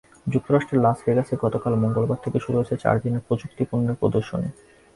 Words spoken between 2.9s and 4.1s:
দিনের প্রযুক্তিপণ্যের